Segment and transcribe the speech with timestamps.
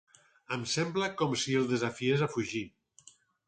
[0.55, 2.67] Em va semblar com si el desafiés a fugir.